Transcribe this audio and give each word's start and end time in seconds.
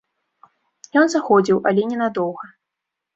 Ён 1.01 1.05
заходзіў, 1.13 1.57
але 1.73 1.81
ненадоўга. 1.91 2.45